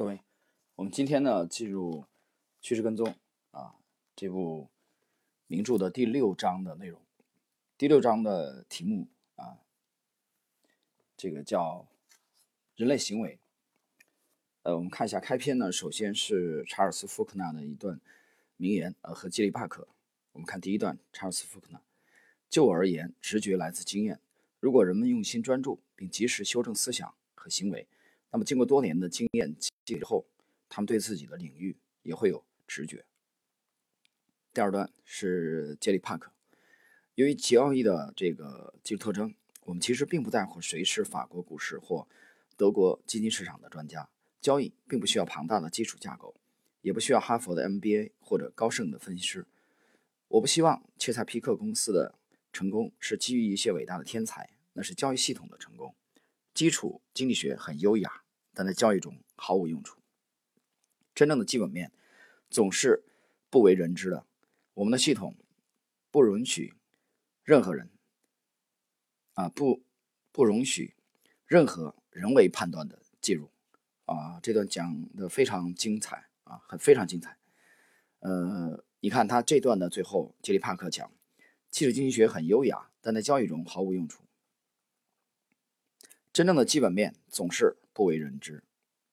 [0.00, 0.22] 各位，
[0.76, 2.06] 我们今天呢进入
[2.62, 3.14] 趋势跟踪
[3.50, 3.74] 啊
[4.16, 4.70] 这部
[5.46, 6.98] 名著的第六章的内容。
[7.76, 9.58] 第六章的题目啊，
[11.18, 11.86] 这个叫
[12.76, 13.38] 人类行为。
[14.62, 18.00] 呃，我们看一下开篇呢，首先是查尔斯·福克纳的一段
[18.56, 19.86] 名言，呃，和基里帕克。
[20.32, 21.82] 我们看第一段，查尔斯·福克纳：
[22.48, 24.18] 就我而言，直觉来自经验。
[24.60, 27.86] 如果人们用心专注，并及时修正思想和行为，
[28.30, 30.26] 那么经过多年的经验积累之后，
[30.68, 33.04] 他们对自己的领域也会有直觉。
[34.52, 36.32] 第二段是杰里帕克：
[37.14, 39.34] 由于交易的这个技术特征，
[39.64, 42.08] 我们其实并不在乎谁是法国股市或
[42.56, 44.08] 德国基金市场的专家。
[44.40, 46.34] 交易并不需要庞大的基础架构，
[46.80, 49.46] 也不需要哈佛的 MBA 或者高盛的分析师。
[50.28, 52.14] 我不希望切萨皮克公司的
[52.52, 55.94] 成功是基于一些伟大的天才，那是交易系统的成功。
[56.54, 58.19] 基础经济学很优雅，
[58.54, 59.98] 但在交易中毫无用处。
[61.14, 61.92] 真正的基本面
[62.48, 63.04] 总是
[63.48, 64.26] 不为人知的。
[64.74, 65.36] 我们的系统
[66.10, 66.74] 不允许
[67.42, 67.90] 任何人
[69.34, 69.82] 啊不
[70.32, 70.94] 不容许
[71.46, 73.50] 任何人为判断的介入。
[74.06, 77.38] 啊，这段讲的非常精彩啊，很非常精彩。
[78.18, 81.12] 呃，你看他这段的最后，杰里帕克讲，
[81.70, 84.24] 技术经济学很优雅，但在交易中毫无用处。
[86.32, 88.62] 真正的基本面总是不为人知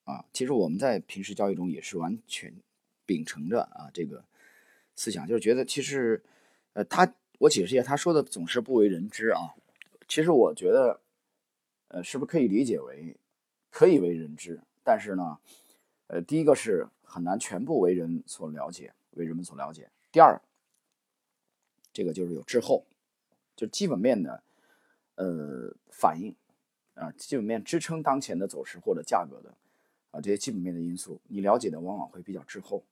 [0.03, 0.25] 啊。
[0.33, 2.53] 其实我们在平时交易中也是完全
[3.06, 4.23] 秉承着啊这个
[4.95, 6.23] 思想，就是觉得其实，
[6.73, 9.55] 呃，他我解释一下，他说的总是不为人知啊。
[10.08, 11.02] 其实我觉得，
[11.89, 13.16] 呃，是不是可以理解为
[13.70, 14.61] 可以为人知？
[14.83, 15.38] 但是呢，
[16.08, 19.89] 呃，第一个是很难全部为人所了解，为人们所了解。
[20.11, 20.42] 第二，
[21.92, 22.86] 这个就是有滞后，
[23.55, 24.42] 就基本面的
[25.16, 26.33] 呃反应
[26.98, 29.53] 啊，基本面支撑当前的走势或者价格的
[30.12, 32.84] 啊这些基本面的因素，你了解的往往会比较滞后。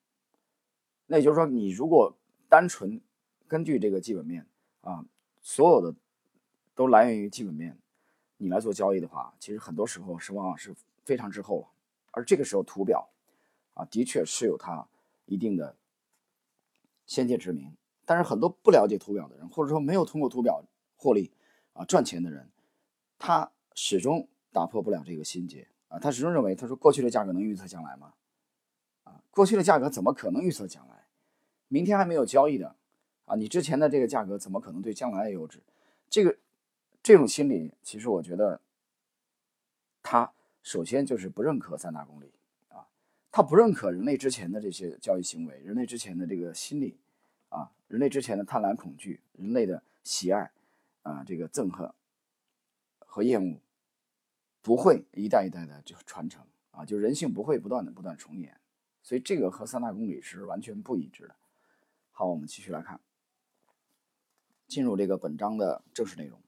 [1.08, 2.16] 那也就是说，你如果
[2.48, 3.02] 单纯
[3.48, 4.46] 根据这个基本面
[4.82, 5.06] 啊，
[5.42, 5.96] 所有的
[6.74, 7.78] 都来源于基本面，
[8.38, 11.68] 你来做交易的话，其实很多时候是往往是非常滞后了。
[12.12, 13.10] 而这个时候，图表
[13.74, 14.88] 啊，的确是有它
[15.26, 15.76] 一定的
[17.06, 17.76] 先见之明。
[18.06, 20.64] 但是很多不了解图表的人，或者说没有通过图表
[20.96, 21.32] 获利
[21.74, 22.50] 啊赚钱的人，
[23.18, 26.00] 他始终打破不了这个心结啊。
[26.00, 28.14] 他始终认为，他说过去的价格能预测将来吗？
[29.04, 31.06] 啊，过去的价格怎么可能预测将来？
[31.68, 32.76] 明天还没有交易的
[33.26, 35.62] 啊，你之前的这个价格怎么可能对将来有指？
[36.10, 36.36] 这个
[37.04, 38.60] 这种心理，其实我觉得
[40.02, 40.32] 他。
[40.64, 42.32] 首先就是不认可三大公理
[42.70, 42.88] 啊，
[43.32, 46.98] 他不认可人类之前的这些交易行为，人类之前的这个心理
[47.50, 50.50] 啊，人类之前的贪婪、恐惧，人类的喜爱
[51.04, 51.88] 啊，这个憎恨
[52.98, 53.60] 和厌恶
[54.66, 58.60] 不会一代一代的就传承啊，就人性不会不断的不断重演，
[59.04, 61.36] 所以这个和三大公理是完全不一致的。
[62.10, 63.00] 好，我们继续来看，
[64.68, 66.42] 进入这个本章的正式内容。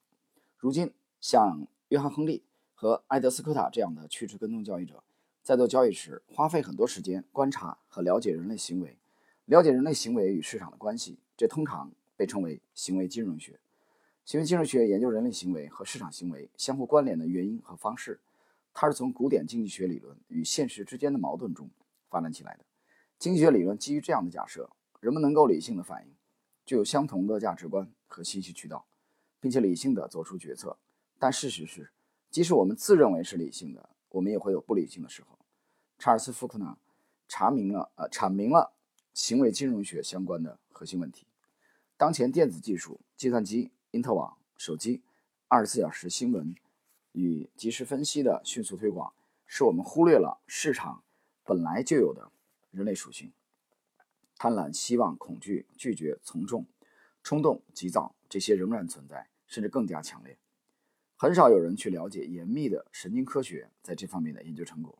[0.57, 0.91] 如今，
[1.21, 2.43] 像约翰·亨利。
[2.79, 5.03] 和埃德斯科塔这样的趋势跟踪交易者，
[5.41, 8.99] 在做交易时花费很多时间观察和了解人类行为，
[9.45, 13.59] 了解人类行为与市场的关系，这通常被称为行为金融学。
[14.27, 18.19] 行为金融学研究人类行为和市场行为相互关联的原因和方式。
[18.73, 21.69] 它是从古典经济学理论与现实之间的矛盾中
[22.09, 22.65] 发展起来的。
[23.17, 26.13] 经济学理论基于这样的假设：人们能够理性的反应，
[26.65, 28.85] 具有相同的价值观和信息渠道，
[29.39, 30.77] 并且理性的做出决策。
[31.17, 31.89] 但事实是。
[32.29, 35.39] 即使我们自认为是理性的，我们也会有不理性的时候。
[35.97, 36.77] 查尔斯·福克纳
[37.29, 38.73] 查明了，呃，阐明了
[39.13, 41.25] 行为金融学相关的核心问题。
[41.95, 45.01] 当前电子技术、计算机、因特网、手机、
[45.47, 46.55] 二十四小时新闻
[47.13, 49.11] 与即时分析的迅速推广，
[49.47, 51.01] 使我们忽略了市场
[51.43, 52.31] 本来就有的
[52.69, 53.31] 人类属性：
[54.37, 56.63] 贪婪、希望、恐惧、拒绝、从众、
[57.23, 60.37] 冲动、急躁，这些仍然存在，甚至更加强烈。
[61.15, 64.95] 很少有人去了解严密的神经科学在这方面的研究成果。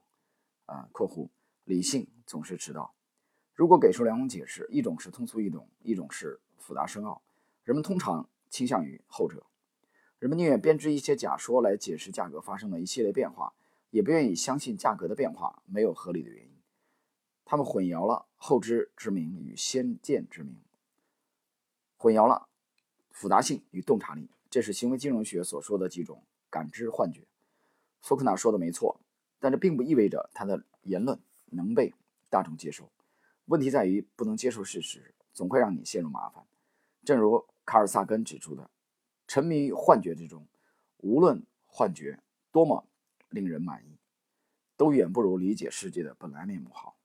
[0.66, 1.30] 啊，括弧
[1.66, 2.96] 理性总是迟到。
[3.54, 7.22] 如果给出两种解释，一种是通俗易懂，一种是复杂深奥，
[7.64, 9.46] 人们通常倾向于后者。
[10.20, 13.54] 人们宁愿编织一些假说来解释价格发生的一系列变化，
[13.92, 16.52] 也不愿意相信价格的变化没有合理的原因。
[17.46, 20.60] 他们混淆了后知之明与先见之明，
[21.96, 22.50] 混淆了
[23.12, 24.30] 复杂性与洞察力。
[24.50, 27.28] 这是行为金融学所说的几种感知幻觉。
[28.02, 29.00] 福克纳说的没错，
[29.40, 31.94] 但这并不意味着他的言论能被
[32.30, 32.90] 大众接受。
[33.46, 36.46] 问题在于，不能接受事实总会让你陷入麻烦。
[37.06, 38.70] 正如卡尔萨根指出的，
[39.28, 40.48] 沉迷于幻觉之中，
[41.00, 42.18] 无论幻觉
[42.50, 42.88] 多么
[43.28, 43.98] 令人满意，
[44.78, 46.96] 都远不如理解世界的本来面目好。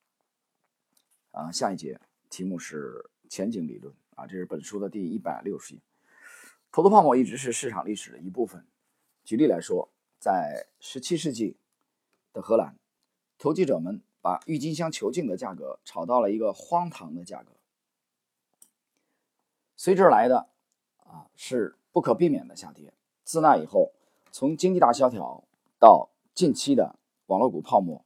[1.33, 2.01] 啊，下一节
[2.31, 5.81] 题目是前景理论啊，这是本书的第一百六十页。
[6.71, 8.65] 投资泡沫一直是市场历史的一部分。
[9.25, 9.89] 举例来说，
[10.21, 11.57] 在十七世纪
[12.33, 12.79] 的荷兰，
[13.37, 17.51] 投机者们把郁金香球茎的价格炒到了一个荒唐的价格，
[19.75, 20.51] 随之而来的
[21.45, 22.95] 是不可避免的下跌。
[23.25, 23.91] 自那以后，
[24.31, 25.43] 从经济大萧条
[25.77, 26.95] 到近期的
[27.27, 28.05] 网络股泡沫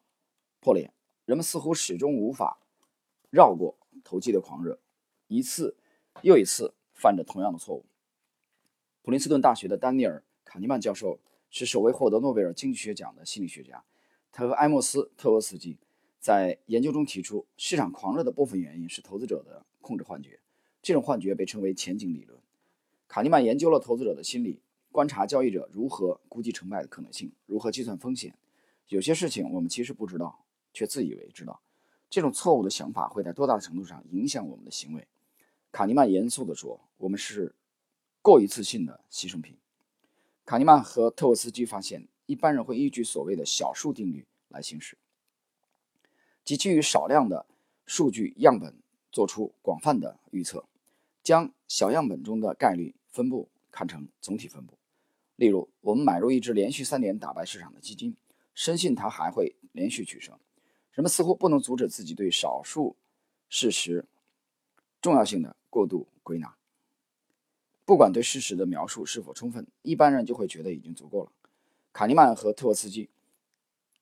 [0.58, 0.90] 破裂，
[1.26, 2.58] 人们似乎始终无法。
[3.28, 4.78] 绕过投机的狂热，
[5.26, 5.76] 一次
[6.22, 7.84] 又一次犯着同样的错误。
[9.02, 11.18] 普林斯顿大学的丹尼尔·卡尼曼教授
[11.50, 13.84] 是首位获得诺贝尔经济学奖的心理学家。
[14.32, 15.76] 他和埃莫斯·特沃斯基
[16.18, 20.40] 在研究中提出，市场狂热的部分原因是投资者的控制幻觉。
[20.80, 22.40] 这种幻觉被称为前景理论。
[23.08, 24.60] 卡尼曼研究了投资者的心理，
[24.90, 28.34] 观察交易者如何估计成败的可能性，如何计算风险。
[28.88, 31.60] 有些事情我们其实不知道，却自以为知道。
[32.08, 35.06] 这种错误的想法会在多大程度上影响我们的行为？
[35.72, 37.54] 卡尼曼严肃地说：“我们是
[38.22, 39.56] 过于自信的牺牲品。”
[40.46, 44.96] 卡尼曼和特沃斯基发现，一般人会依据所谓的小数定律来行事，
[46.44, 47.44] 即基于少量的
[47.84, 48.74] 数据样本
[49.10, 50.64] 做出广泛的预测，
[51.26, 54.78] 将小样本中的概率分布看成总体分布。
[55.34, 58.16] 例如，我们买入一只连续三年打败市场的基金，
[58.54, 60.38] 深信它还会连续取胜。
[60.92, 62.94] 人们似乎不能阻止自己对少数
[63.48, 64.06] 事实
[65.02, 66.54] 重要性的过度归纳。
[67.84, 71.32] 不管对事实的描述是否充分，一般人就会觉得已经足够了。
[71.92, 73.10] 卡尼曼和特沃斯基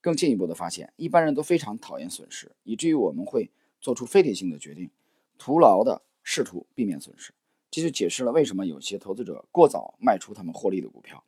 [0.02, 3.50] 更进一步的发现，一般人都非常讨厌损失，以至于我们会
[3.80, 4.90] 做出非理性的决定，
[5.38, 7.32] 徒劳的试图避免损失。
[7.70, 11.24] 这就解释了为什么有些投资者过早卖出他们获利的股票，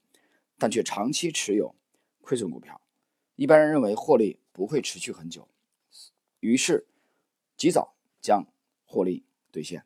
[0.59, 1.77] 但却长期持有
[2.23, 2.81] 亏损股票。
[3.37, 5.49] 一般人认为获利不会持续很久。
[6.41, 6.87] 于是，
[7.57, 8.47] 及早将
[8.85, 9.85] 获利兑现，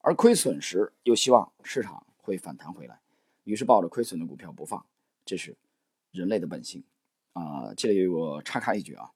[0.00, 3.00] 而亏损时又希望市场会反弹回来，
[3.44, 4.86] 于是抱着亏损的股票不放，
[5.24, 5.56] 这是
[6.10, 6.84] 人类的本性
[7.32, 7.72] 啊！
[7.74, 9.10] 这里我插开一句啊，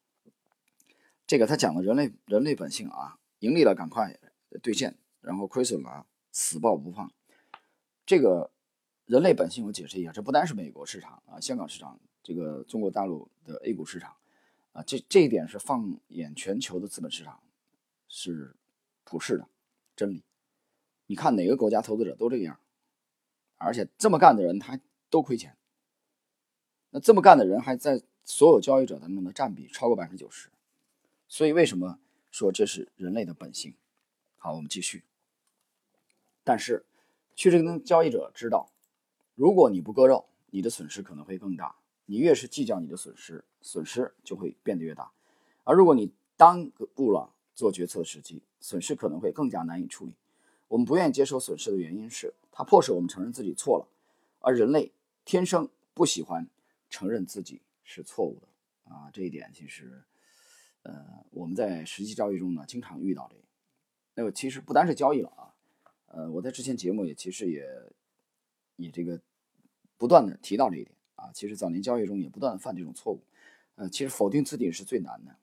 [1.26, 4.18] 这个他讲的人类人类本性啊，盈利了赶快
[4.62, 4.96] 兑现，
[5.28, 7.12] 然后亏损了死抱不放。
[8.06, 8.50] 这个
[9.04, 14.16] 人类本性我解释一下，这不单是美国市场啊，香港市场，这个中国大陆的 A 股市场。
[14.72, 17.42] 啊，这这一点是放眼全球的资本市场，
[18.08, 18.56] 是
[19.04, 19.46] 普世的
[19.94, 20.24] 真理。
[21.08, 22.58] 你看哪个国家投资者都这个样，
[23.58, 24.80] 而且这么干的人他
[25.10, 25.54] 都亏钱。
[26.88, 30.48] 那这么干的人还在所有交易者当中的占比超过百分之九十。
[31.28, 31.98] 所以为什么
[32.30, 33.74] 说这是人类的本性？
[34.38, 35.02] 好，我们继续。
[36.48, 36.82] 但是，
[37.36, 38.70] 趋势跟交易者知道，
[39.34, 41.76] 如果你不割肉，你的损失可能会更大。
[42.06, 45.12] 你越是计较你的损失，损失就会变得越大。
[45.64, 50.14] 而如果你耽误了做决策的时机，损失可能会更加难以处理。
[50.68, 53.86] 我们不愿意接受损失的原因是，它迫使我们承认自己错了。
[54.40, 54.90] 而人类
[55.26, 56.48] 天生不喜欢
[56.88, 59.10] 承认自己是错误的啊！
[59.12, 60.02] 这一点其实，
[60.84, 63.42] 呃，我们在实际交易中呢，经常遇到这个。
[64.14, 65.47] 那么其实不单是交易了啊，
[66.08, 67.66] 呃，我在之前节目也其实也
[68.76, 69.20] 也这个
[69.96, 70.94] 不断的提到这一点。
[71.16, 73.20] 啊，其实早年交易中也不断的犯这种错误，
[73.74, 75.36] 呃，其实否定自己是最难的，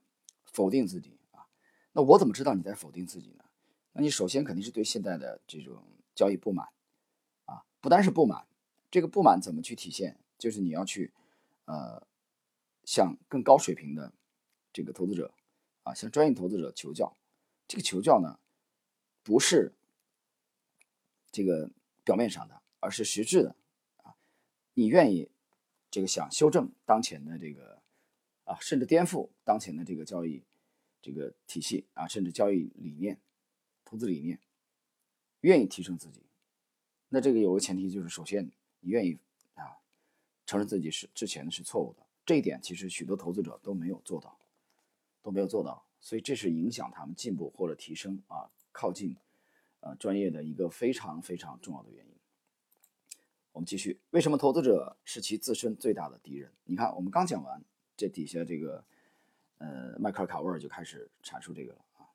[0.46, 1.46] 否定自己啊，
[1.92, 3.44] 那我怎么知道你在否定自己呢？
[3.92, 5.84] 那你首先肯定是对现在的这种
[6.16, 6.70] 交易不满，
[7.44, 8.46] 啊，不单是不满，
[8.90, 10.18] 这个不满怎么去体现？
[10.38, 11.12] 就是你要去，
[11.66, 12.02] 呃，
[12.86, 14.14] 向更高水平的
[14.72, 15.34] 这个投资者，
[15.84, 17.18] 啊，向专业投资者求教，
[17.68, 18.40] 这个求教呢，
[19.24, 19.74] 不是
[21.36, 21.70] 这个
[22.06, 23.56] 表面上的，而是实质的，
[24.04, 24.16] 啊，
[24.74, 25.30] 你愿意。
[25.92, 27.82] 这个想修正当前的这个
[28.44, 30.44] 啊，甚至颠覆当前的这个交易
[31.02, 33.18] 这个体系啊，甚至交易理念、
[33.86, 34.38] 投资理念，
[35.40, 36.22] 愿意提升自己，
[37.08, 38.52] 那这个有个前提就是，首先
[38.82, 39.18] 你愿意
[39.54, 39.80] 啊
[40.46, 44.38] 承认自己是之前的是错误的，这一点其实许多投资者都没有做到，
[45.22, 49.16] 都没有做到，所以这是影响他们进步或者提升啊靠近
[49.86, 52.12] 呃专业的一个非常非常重要的原因。
[53.52, 56.52] 我们继续，为什么投资者是其自身最大的敌人？
[56.66, 57.64] 你看，我们刚讲完，
[57.96, 58.84] 这底下这个，
[59.60, 62.10] 呃，迈克尔·卡沃尔就开始阐述这个了啊。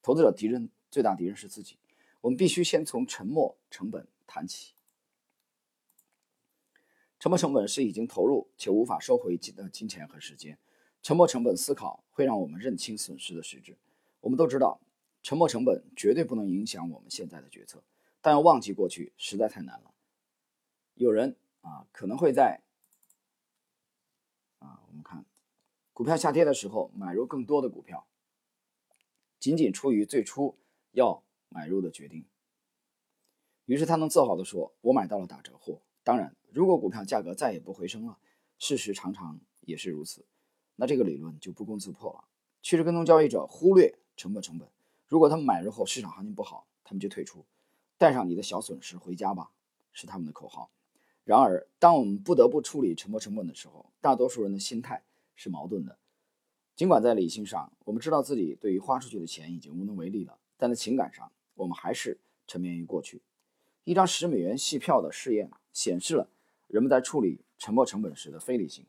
[0.00, 1.76] 投资者敌人最大敌人是自己。
[2.20, 4.72] 我们必须先从沉没成本谈起。
[7.18, 10.56] 沉没成本是已经投入且无法收回金的金钱和时间。
[11.02, 13.76] 沉没成本思考会让我们认清损失的实质。
[14.20, 14.80] 我们都知道，
[15.26, 17.82] 沉没成本绝对不能影响我们现在的决策，
[18.20, 19.92] 但要忘记过去实在太难了。
[20.94, 22.62] 有人啊，可能会在
[24.60, 25.24] 啊，我们看
[25.92, 28.06] 股票下跌的时候买入更多的股票，
[29.40, 30.56] 仅仅出于最初
[30.92, 32.24] 要买入的决定。
[33.64, 38.16] 于是他能自豪地说：“我买到了打折货。”当然，如果股票价格再也不回升了，
[38.60, 40.24] 事实常常也是如此，
[40.76, 42.28] 那这个理论就不攻自破了。
[42.62, 44.68] 趋势跟踪交易者忽略沉没成本，
[45.06, 47.44] 如果他们买入后市场行情不好，他们就退出，
[47.96, 49.50] 带上你的小损失回家吧，
[49.92, 50.70] 是他们的口号。
[51.24, 55.02] 然而，当我们不得不处理沉没成本的时候，大多数人的心态
[55.34, 55.98] 是矛盾的。
[56.74, 63.22] 尽管在理性上，我们知道自己对于花出去的钱已经无能为力了，但在情感上，我们还是沉湎于过去。
[63.84, 66.28] 一张十美元戏票的试验显示了
[66.66, 68.84] 人们在处理沉没成本时的非理性。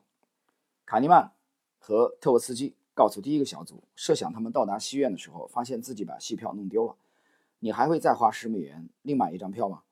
[0.84, 1.32] 卡尼曼
[1.78, 6.96] 和特沃斯基告诉第一个小组，设想他们到达戏院的时候，发现自己把戏票弄丢了，
[7.60, 9.84] 你还会再花十美元另买一张票吗？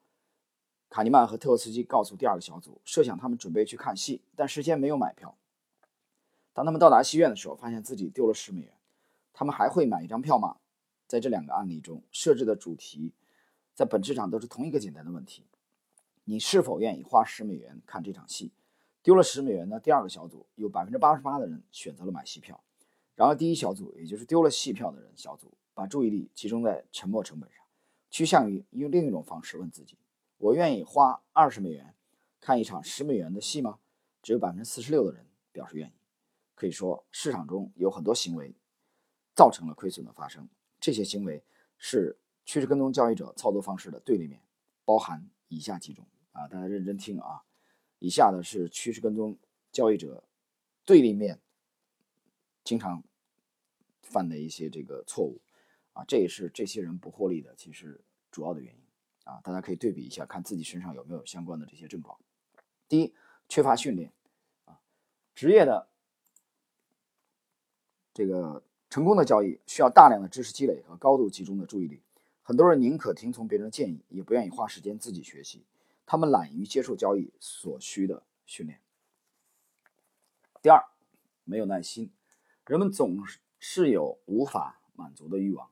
[0.90, 5.36] 卡尼曼和特沃斯基告诉第二个小组，设想他们准备去看戏，但事先没有买票。
[6.52, 8.72] 当他们到达戏院的时候，发现自己丢了十美元，
[9.32, 10.56] 他们还会买一张票吗？
[11.06, 13.12] 在这两个案例中，设置的主题。
[13.72, 15.44] 在本质上都是同一个简单的问题：
[16.24, 18.50] 你是否愿意花十美元看这场戏？
[19.04, 22.60] 丢了十美元的第二个小组有百分之八十八的人选择了买戏票，
[23.16, 27.64] 然而第一小组，也就是丢了戏票的人小组，把注意力集中在沉没成本上，
[28.10, 29.98] 趋向于用另一种方式问自己：
[30.38, 31.96] 我愿意花二十美元
[32.40, 33.80] 看一场十美元的戏吗？
[34.22, 35.92] 只有百分之四十六的人表示愿意。
[36.54, 38.54] 可以说，市场中有很多行为
[39.34, 41.42] 造成了亏损的发生，这些行为
[41.76, 42.16] 是。
[42.48, 44.40] 趋势跟踪交易者操作方式的对立面
[44.84, 47.42] 包含以下几种啊，大家认真听啊。
[47.98, 49.36] 以下的是趋势跟踪
[49.72, 50.22] 交易者
[50.84, 51.40] 对立面
[52.66, 53.00] 经常
[54.02, 55.40] 犯的一些这个错误
[55.92, 58.82] 啊，这也是这些人不获利的其实主要的原因
[59.22, 59.40] 啊。
[59.44, 62.18] 大家可以对比一下，看自己身上有没有相关的这些症状。
[62.88, 63.14] 第一，
[63.48, 64.12] 缺乏训练
[64.64, 64.80] 啊，
[65.32, 65.88] 职业的
[68.12, 72.02] 这个成功的交易需要大量的知识积累和高度集中的注意力。
[72.42, 75.64] 很多人宁可听从别人的建议，也不愿意花时间自己学习。
[76.04, 78.80] 他们懒于接受交易所需的训练。
[80.60, 80.84] 第二，
[81.44, 82.10] 没有耐心。
[82.66, 85.70] 人们总是是有无法满足的欲望，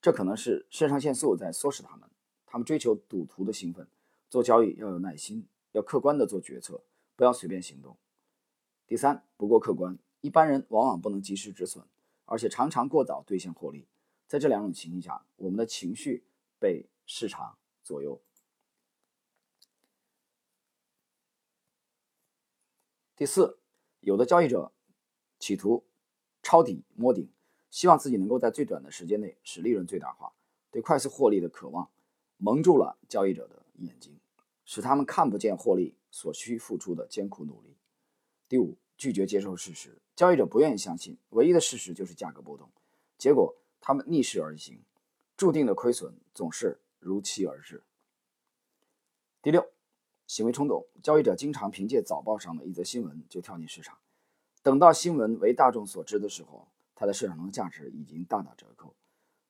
[0.00, 2.08] 这可能是肾上腺素在唆使他们。
[2.46, 3.88] 他们追求赌徒的兴奋。
[4.30, 6.82] 做交易要有耐心，要客观的做决策，
[7.14, 7.96] 不要随便行动。
[8.86, 9.96] 第三，不够客观。
[10.22, 11.84] 一般人往往不能及时止损，
[12.24, 13.86] 而且常常过早兑现获利。
[14.26, 16.24] 在这两种情形下，我们的情绪
[16.58, 18.20] 被市场左右。
[23.14, 23.58] 第四，
[24.00, 24.72] 有的交易者
[25.38, 25.84] 企图
[26.44, 27.28] 抄底摸顶，
[27.70, 30.32] 希望自己能够在最短的时间内使利润最大化，
[30.70, 31.90] 对快速获利的渴望
[32.36, 34.16] 蒙住了交易者的眼睛，
[34.64, 37.74] 使他们看不见获利所需付出的艰苦努力。
[38.48, 42.70] 第五，拒绝接受事实，交易者不愿意相信唯一的事实就是价格波动，
[43.18, 43.56] 结果。
[43.86, 44.82] 他们逆势而行，
[45.36, 47.82] 注定的亏损总是如期而至。
[49.42, 49.68] 第六，
[50.26, 53.98] 行为冲动，交易者经常凭借早报上的一则新闻就跳进市场，
[54.64, 58.94] 等到新闻为大众所知的时候，它的市场中的价值已经大打折扣。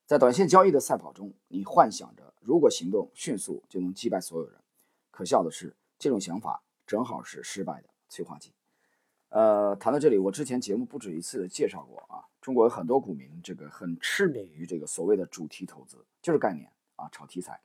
[0.05, 4.61] 在短线交易的赛跑中，你幻想着如果行动迅速就能击败所有人，
[5.13, 8.53] 可笑的是，这种想法正好是失败的催化剂。
[9.29, 17.61] 呃，谈到这里，我之前节目不止一次的介绍过啊，中国有很多股民这个很痴迷于这个所谓的主题投资，就是概念啊，炒题材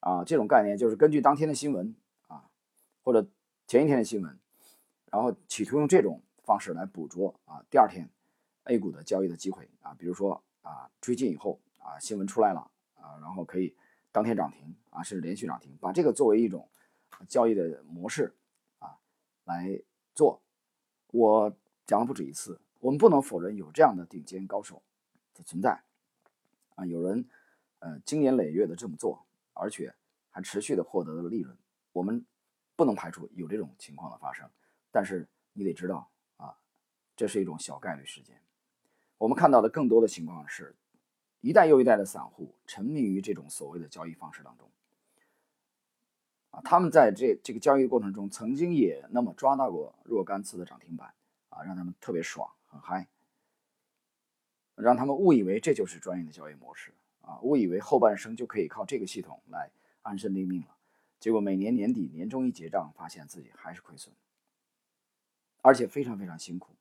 [0.00, 1.94] 啊，这种概念就是根据当天的新闻
[2.28, 2.48] 啊，
[3.02, 3.28] 或者
[3.66, 4.38] 前一天的新闻，
[5.10, 8.06] 然后企图用这种方式来捕捉啊第二天
[8.64, 13.74] A 股的交易的机会啊，比如说啊追进以后啊新闻出来了啊，然后可以
[14.10, 16.68] 当天涨停啊，甚至连续涨停，把这个作为一种
[17.26, 18.34] 交易的模式
[18.80, 18.98] 啊
[19.44, 19.80] 来
[20.14, 20.42] 做。
[21.06, 21.56] 我
[21.86, 24.82] 讲了不止一次，我们不能否认有这样的顶尖高手
[25.32, 25.82] 的存在
[26.74, 27.26] 啊，有人
[27.78, 29.94] 呃经年累月的这么做，而且
[30.28, 31.56] 还持续的获得了利润。
[31.94, 32.26] 我们
[32.76, 34.46] 不能排除有这种情况的发生，
[34.90, 36.10] 但是你得知道，
[37.16, 38.40] 这是一种小概率事件。
[39.18, 40.74] 我们看到的更多的情况是，
[41.40, 44.70] 一代又一代的散户沉迷于这种所谓的交易方式当中
[46.50, 51.14] 啊，他们在这这个交易过程中曾经也那么抓到过若干次的涨停板。
[51.54, 53.06] 啊，让他们特别爽，很嗨，
[54.74, 60.68] 让他们误以为这就是专业的交易模式啊，误以为后半生就可以靠这个系统来安身立命了。
[61.20, 64.14] 结果每年年底年终一结账，发现自己还是亏损，
[65.60, 66.72] 而且非常非常辛苦！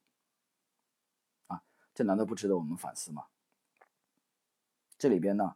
[2.02, 3.26] 这难道不值得我们反思吗？
[4.98, 5.56] 这里边呢，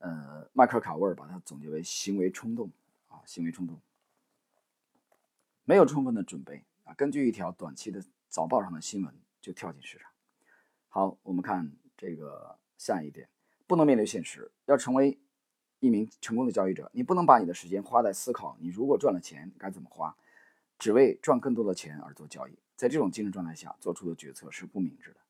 [0.00, 2.70] 呃，迈克尔·卡沃尔把它总结为行为冲动
[3.08, 3.80] 啊，行为冲动，
[5.64, 8.04] 没有充分的准备啊，根据一条短期的。
[8.28, 10.10] 早报上的新闻就跳进市场。
[10.90, 13.26] 好，我们看这个下一点，
[13.66, 15.18] 不能面对现实，要成为
[15.80, 20.14] 一名成功的交易者，你不能把你的时间花在思考你如果赚了钱该怎么花，
[20.78, 22.58] 只为赚更多的钱而做交易。
[22.76, 25.20] 在这种精神状态下做出的决策是不明智的。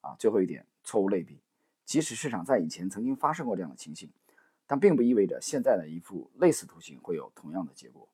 [0.00, 1.40] 啊，最后一点，错误类比，
[1.84, 4.10] 即使市场在以前曾经发生过这样的情形，
[4.66, 8.08] 但并不意味着现在的一幅类似图形会有同样的结果。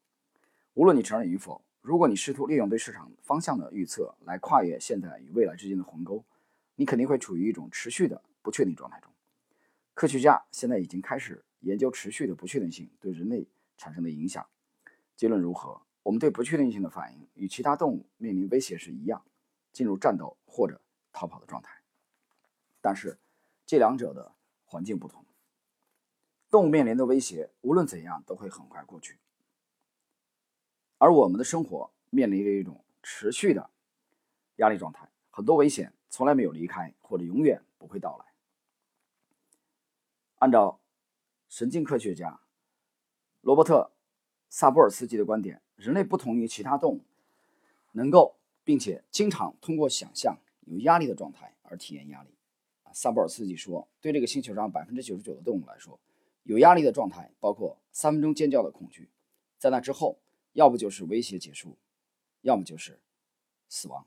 [0.75, 6.25] 无论你承认与否，如果你试图利用对市场方向的预测来跨越现在与未来之间的鸿沟。
[6.79, 9.11] 你肯定会处于一种持续的不确定状态中。
[9.95, 13.47] 科学家现在已经开始研究持续的不确定性对人类
[13.79, 14.47] 产生的影响。
[15.17, 15.81] 结论如何？
[16.03, 19.25] 我们对不确定性的反应与其他动物面临威胁时一样，
[19.73, 20.79] 进入战斗或者
[21.17, 21.81] 逃跑的状态。
[22.83, 23.19] 但是，
[23.65, 24.35] 这两者的
[24.67, 25.25] 环境不同。
[26.51, 29.19] 动物面临的威胁无论怎样都会很快过去，
[30.99, 33.71] 而我们的生活面临着一种持续的
[34.57, 35.95] 压力状态，很多危险。
[36.09, 38.25] 从来没有离开，或者永远不会到来。
[40.37, 40.81] 按照
[41.49, 42.41] 神经科学家
[43.41, 43.91] 罗伯特·
[44.49, 47.05] 萨波尔斯基的观点，人类不同于其他动物，
[47.93, 52.31] 能够并且经常通过想象有压力的状态而体验压力。
[52.85, 55.99] 啊萨博尔斯基说，对这个星球上百分之九十九的动物来说，
[56.45, 59.09] 有压力的状态包括三分钟尖叫的恐惧，
[59.59, 60.19] 在那之后，
[60.53, 61.77] 要不就是威胁结束，
[62.43, 63.01] 要么就是
[63.69, 64.07] 死亡。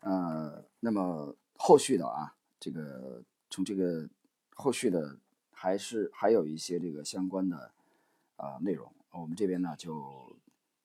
[0.00, 4.08] 呃，那么后续的啊，这个从这个
[4.54, 5.18] 后续的
[5.50, 7.72] 还是还有一些这个相关的
[8.36, 10.36] 啊内容，我们这边呢就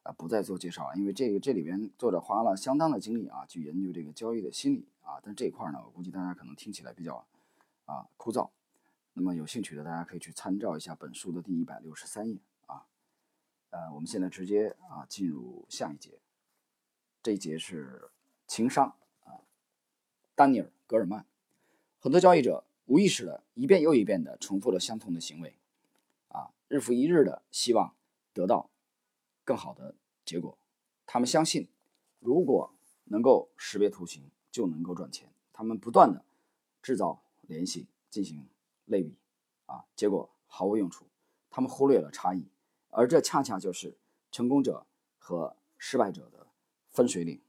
[0.04, 7.26] 啊不再做介绍了，因为这个这里边作者花了相当的精力啊去研究这个交易的心理啊，但这一块呢，我估计大家可能听起来比较
[7.86, 8.50] 啊枯燥，
[9.14, 12.86] 那么有兴趣的大家可以去参照一下本书的第一百六十三页啊，
[13.70, 16.20] 呃，我们现在直接啊进入下一节，
[17.22, 18.10] 这一节是
[18.48, 19.46] 情商啊。
[20.34, 21.26] 丹尼尔·格尔曼，
[22.00, 25.56] 很多交易者无意识的一遍又一遍的重复了相同的行为，
[26.30, 27.94] 啊，日复一日的希望
[28.34, 28.71] 得到
[29.44, 30.58] 更好的结果。
[31.06, 31.68] 他们相信，
[32.20, 32.74] 如果
[33.06, 35.30] 能够识别图形，就能够赚钱。
[35.52, 36.24] 他们不断的
[36.82, 38.48] 制造联系，进行
[38.86, 39.18] 类比，
[39.66, 41.06] 啊，结果毫无用处。
[41.50, 42.48] 他们忽略了差异，
[42.90, 43.98] 而这恰恰就是
[44.32, 44.86] 成功者
[45.20, 46.48] 和失败者的
[46.90, 47.42] 分水岭。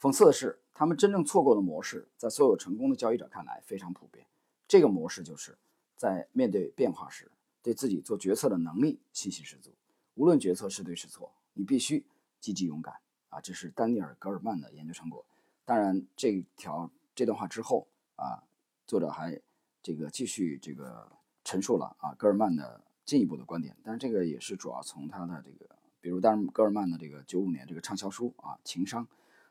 [0.00, 4.26] 讽刺的是，他们真正错过的模式，在所有成功的交易者看来非常普遍。
[4.66, 5.56] 这个模式就是
[5.96, 7.30] 在面对变化时，
[7.64, 9.74] 对自己做决策的能力信心十足。
[10.16, 12.04] 无论决策是对是错，你必须
[12.38, 12.94] 积极勇敢
[13.30, 13.40] 啊！
[13.40, 15.24] 这是丹尼尔·格尔曼的研究成果。
[15.64, 18.44] 当然，这条这段话之后啊，
[18.86, 19.40] 作者还
[19.82, 21.10] 这个继续这个
[21.42, 23.74] 陈述了啊格尔曼的进一步的观点。
[23.82, 29.04] 但是这个也是主要从他的这个，比如当然格尔曼的这个九五年这个畅销书啊《情商》。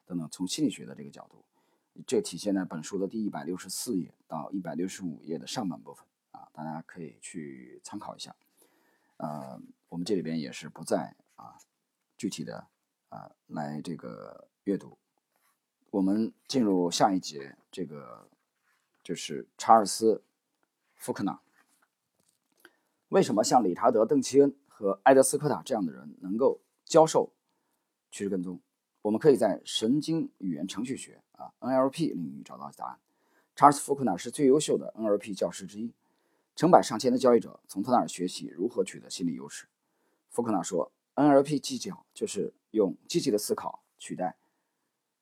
[0.06, 1.45] 等等，从心理学的这个角度，
[2.06, 6.06] 这体现在本书的第一百六十四页到一百六十五页的上半部分，
[6.53, 8.33] 大家可以去参考一下。
[9.17, 11.57] 呃，我们这里边也是不再啊
[12.17, 12.67] 具体的
[13.09, 14.97] 啊来这个阅读。
[15.91, 18.29] 我们进入下一节，这个
[19.03, 20.15] 就是查尔斯·
[20.95, 21.41] 福克纳。
[23.09, 27.31] 为什么像理查德·邓奇恩和埃德斯科塔这样的人能够教授
[28.09, 28.59] 趋势跟踪？
[29.03, 32.99] 我们可以在神经语言程序学啊 NLP 领域找到答案。
[33.55, 35.93] 查尔斯·福克纳是最优秀的 NLP 教师之一，
[36.55, 39.67] 成百上千的交易者从他那儿学习如何取得心理优势。
[40.29, 44.37] 福克纳说：“NLP 技巧就是用积极的思考取代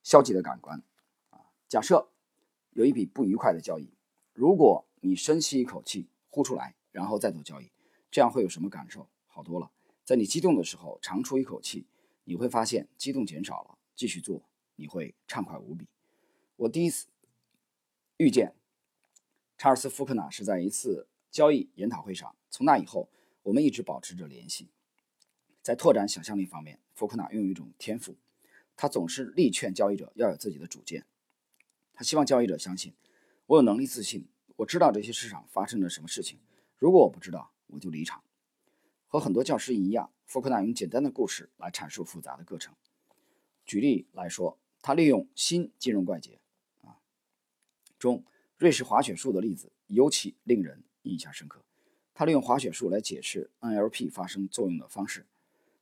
[0.04, 0.84] 消极的感官。
[1.30, 2.10] 啊，假设
[2.72, 3.94] 有一笔不愉快的交易，
[4.34, 7.72] 如果你深吸一口气，呼出来，然后再做交易，
[8.10, 9.08] 这样会有什么感受？
[9.28, 9.72] 好多了。
[10.04, 11.86] 在你激动的时候，长出一口气。”
[12.24, 14.44] 你会发现激动减少了，继续做
[14.76, 15.88] 你会畅快无比。
[16.56, 17.08] 我第一次
[18.18, 18.56] 遇见
[19.58, 23.10] 查尔斯·福克纳是在一次交易研讨会上，从那以后
[23.42, 24.70] 我们一直保持着联系。
[25.62, 28.18] 在拓展想象力方面，福克纳拥有一种天赋，
[28.76, 31.06] 他总是力劝交易者要有自己的主见。
[31.94, 32.94] 他希望交易者相信
[33.48, 36.40] 我有能力自信，我知道这些市场发生了什么事情。
[36.78, 38.24] 如果我不知道，我就离场。
[39.08, 40.12] 和很多教师一样。
[40.26, 42.74] 福克纳用简单的故事来阐述复杂的过程。
[43.66, 46.40] 举例来说，他利用新金融怪杰
[46.84, 46.96] 啊
[48.00, 48.24] 中
[48.58, 51.64] 瑞士滑雪术的例子尤其令人印象深刻。
[52.14, 55.26] 他利用滑雪术来解释 NLP 发生作用的方式。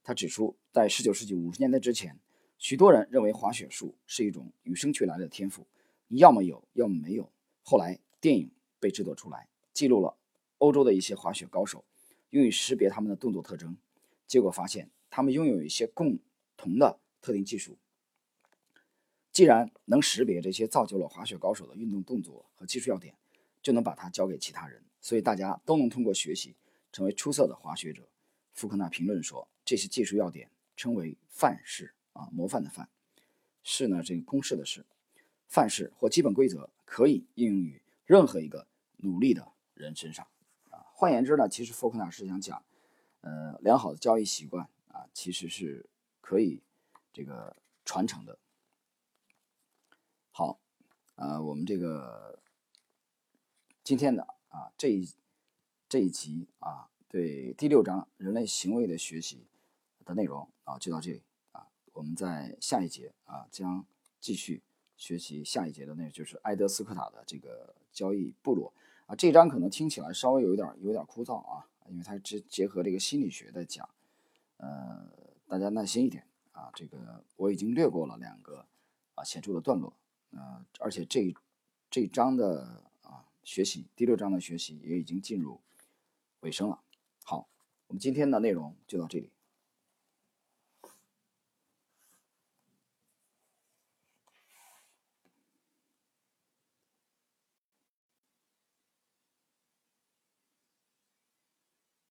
[0.03, 2.19] 他指出，在19世纪50年代之前，
[2.58, 5.67] 许多人认为滑雪术是一种与生俱来的天赋，
[6.08, 7.32] 要么有，要么没有。
[7.63, 10.15] 后来，电影被制作出来，记录了
[10.60, 11.84] 欧洲的一些滑雪高手，
[12.29, 13.77] 用于识别他们的动作特征。
[14.25, 16.19] 结果发现，他们拥有一些共
[16.55, 17.77] 同的特定技术
[19.32, 23.15] 既然能识别这些造就了滑雪高手的运动动作和技术要点，
[23.62, 26.56] 就能把它教给其他人，所以大家都能通过学习
[26.91, 28.08] 成为出色的滑雪者。
[28.54, 32.89] 福克纳评论说，这些技术要点称为范式啊，模范的范
[33.63, 34.86] 式呢，这个公式的式，
[35.48, 38.67] 范式或基本规则可以应用于任何一个
[38.98, 40.28] 努力的人身上
[40.69, 40.84] 啊。
[40.93, 42.63] 换言之呢，其实福克纳是想讲，
[43.22, 46.62] 呃，良好的交易习惯啊，其实是可以
[47.13, 48.38] 这个传承的。
[50.32, 50.60] 好，
[51.15, 52.39] 啊，我们这个
[53.89, 55.10] 今天的啊这一
[55.88, 59.47] 这一集啊，对第六章人类行为的学习
[60.06, 61.23] 的内容啊，就到这里
[61.54, 61.65] 啊。
[61.93, 63.84] 我们在下一节啊，将
[64.19, 64.62] 继续
[64.95, 68.71] 学习下一节的内容，就是埃德斯科塔的这个交易部落
[69.08, 69.15] 啊。
[69.15, 73.89] 这一章可能听起来稍微有一点有点枯燥啊，因为它结结合这个心理学在讲，
[74.58, 75.04] 呃，
[75.47, 76.69] 大家耐心一点啊。
[76.75, 78.67] 这个我已经略过了两个
[79.15, 79.91] 啊显著的段落。
[80.30, 81.34] 呃，而且这
[81.89, 82.84] 这章的
[83.51, 85.59] 学习，第六章的学习也已经进入
[86.41, 86.83] 尾声了。
[87.23, 87.49] 好，
[87.88, 89.31] 我们今天的内容就到这里。